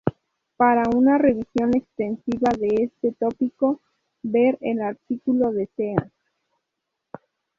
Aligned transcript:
Para 0.57 0.89
una 0.95 1.19
revisión 1.19 1.75
extensiva 1.77 2.49
de 2.57 2.85
este 2.85 3.11
tópico, 3.19 3.81
ver 4.23 4.57
el 4.61 4.81
artículo 4.81 5.51
de 5.51 5.69
Shea. 5.77 6.11